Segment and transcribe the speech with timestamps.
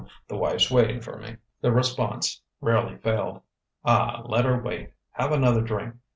[0.27, 3.43] The wife's waiting for me." The response rarely failed:
[3.85, 5.93] "Ah, let her wait; have another drink.